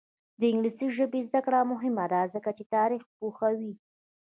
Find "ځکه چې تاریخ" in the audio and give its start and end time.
2.33-3.03